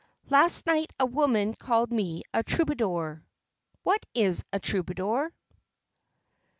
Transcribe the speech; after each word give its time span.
Last 0.31 0.65
night 0.65 0.91
a 0.99 1.05
woman 1.05 1.53
called 1.53 1.91
me 1.93 2.23
a 2.33 2.41
troubadour. 2.41 3.23
What 3.83 4.03
is 4.15 4.43
a 4.51 4.59
troubadour? 4.59 5.31